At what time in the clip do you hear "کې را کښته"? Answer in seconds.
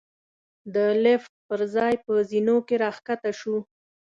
2.67-3.31